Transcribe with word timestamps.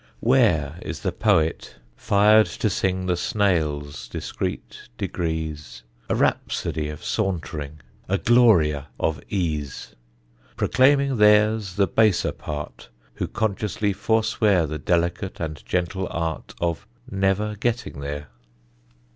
Where 0.19 0.79
is 0.81 1.01
the 1.01 1.11
poet 1.11 1.75
fired 1.95 2.47
to 2.47 2.71
sing 2.71 3.05
The 3.05 3.15
snail's 3.15 4.07
discreet 4.07 4.89
degrees, 4.97 5.83
A 6.09 6.15
rhapsody 6.15 6.89
of 6.89 7.03
sauntering, 7.03 7.81
A 8.09 8.17
gloria 8.17 8.87
of 8.99 9.21
ease; 9.29 9.95
Proclaiming 10.55 11.17
their's 11.17 11.75
the 11.75 11.85
baser 11.85 12.31
part 12.31 12.89
Who 13.13 13.27
consciously 13.27 13.93
forswear 13.93 14.65
The 14.65 14.79
delicate 14.79 15.39
and 15.39 15.63
gentle 15.67 16.07
art 16.09 16.55
Of 16.59 16.87
never 17.07 17.55
getting 17.55 17.99
there? 17.99 18.29